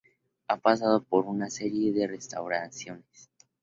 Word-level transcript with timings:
Ha 0.47 0.57
pasado 0.57 1.03
por 1.03 1.27
una 1.27 1.51
serie 1.51 1.93
de 1.93 2.07
restauraciones. 2.07 3.29